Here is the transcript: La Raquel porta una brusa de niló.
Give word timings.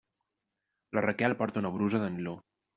La 0.97 1.05
Raquel 1.07 1.37
porta 1.43 1.65
una 1.65 1.75
brusa 1.79 2.05
de 2.07 2.13
niló. 2.19 2.39